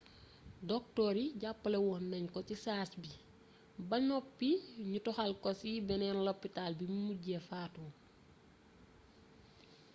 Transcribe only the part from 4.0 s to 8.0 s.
noppi ñu toxal ko ci beneen lopitaal bimu mujj fatoo